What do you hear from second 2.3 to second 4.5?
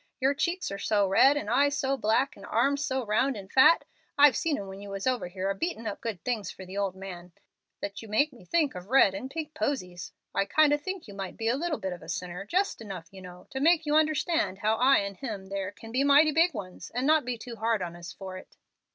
and arms so round and fat I've